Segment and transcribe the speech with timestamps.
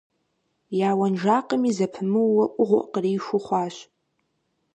[0.87, 3.75] Я уэнжакъми зэпымыууэ Ӏугъуэ къриху хъуащ.